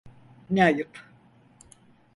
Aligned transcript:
Ne 0.49 0.63
ayıp. 0.63 1.05